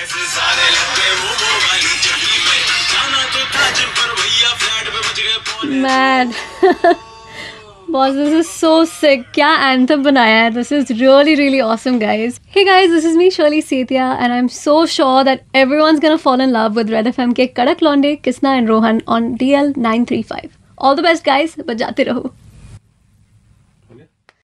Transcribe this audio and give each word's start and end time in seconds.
पैसे 0.00 0.26
सारे 0.26 0.68
लग 0.74 0.92
गए 0.98 1.14
मोमो 1.22 1.56
वाली 1.62 1.96
चटनी 2.04 2.38
में 2.44 2.60
जाना 2.92 3.24
तो 3.32 3.40
था 3.54 3.64
जिम 3.78 3.88
पर 3.96 4.12
भैया 4.20 4.52
फ्लैट 4.60 4.88
पे 4.92 5.00
बच 5.08 5.18
गए 5.20 5.34
पौने 5.48 5.80
Man. 5.82 6.32
Boss, 7.96 8.14
this 8.14 8.36
is 8.38 8.48
so 8.62 8.70
sick. 8.92 9.26
क्या 9.34 9.50
anthem 9.66 10.04
बनाया 10.04 10.38
है? 10.42 10.50
This 10.54 10.72
is 10.72 10.94
really, 11.02 11.36
really 11.42 11.60
awesome, 11.66 11.98
guys. 11.98 12.40
Hey 12.56 12.64
guys, 12.64 12.88
this 12.96 13.10
is 13.10 13.20
me, 13.22 13.28
Shirley 13.36 13.62
Setia, 13.72 14.08
and 14.18 14.38
I'm 14.38 14.48
so 14.48 14.86
sure 14.96 15.22
that 15.30 15.46
everyone's 15.64 16.04
gonna 16.06 16.22
fall 16.26 16.48
in 16.48 16.58
love 16.58 16.82
with 16.82 16.96
Red 16.96 17.14
FM 17.14 17.34
के 17.34 17.46
कड़क 17.60 17.82
लौंडे, 17.82 18.18
Kisna 18.24 18.58
and 18.58 18.74
Rohan 18.74 19.02
on 19.18 19.32
DL 19.44 19.74
935. 19.76 20.48
All 20.78 20.96
the 20.96 21.10
best, 21.10 21.28
guys. 21.32 21.58
बजाते 21.66 22.02
रहो. 22.02 22.30